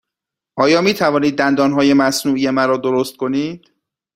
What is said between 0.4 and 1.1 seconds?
آیا می